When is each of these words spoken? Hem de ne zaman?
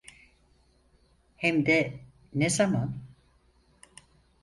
Hem 1.45 1.61
de 1.69 1.77
ne 2.33 2.49
zaman? 2.59 2.97